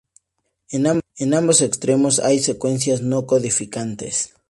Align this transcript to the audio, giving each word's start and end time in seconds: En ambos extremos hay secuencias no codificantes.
En 1.19 1.33
ambos 1.35 1.61
extremos 1.61 2.19
hay 2.21 2.39
secuencias 2.39 3.01
no 3.03 3.27
codificantes. 3.27 4.33